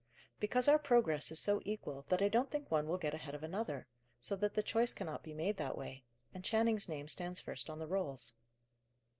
"Because 0.39 0.67
our 0.67 0.79
progress 0.79 1.29
is 1.29 1.39
so 1.39 1.61
equal 1.63 2.05
that 2.07 2.23
I 2.23 2.27
don't 2.27 2.49
think 2.49 2.71
one 2.71 2.87
will 2.87 2.97
get 2.97 3.13
ahead 3.13 3.35
of 3.35 3.43
another, 3.43 3.85
so 4.19 4.35
that 4.37 4.55
the 4.55 4.63
choice 4.63 4.95
cannot 4.95 5.21
be 5.21 5.35
made 5.35 5.57
that 5.57 5.77
way; 5.77 6.05
and 6.33 6.43
Channing's 6.43 6.89
name 6.89 7.07
stands 7.07 7.39
first 7.39 7.69
on 7.69 7.77
the 7.77 7.85
rolls." 7.85 8.33